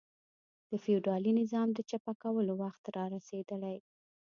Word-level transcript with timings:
د 0.69 0.71
فیوډالي 0.83 1.31
نظام 1.41 1.67
د 1.73 1.79
چپه 1.89 2.13
کولو 2.23 2.53
وخت 2.63 2.83
را 2.95 3.03
رسېدلی. 3.15 3.77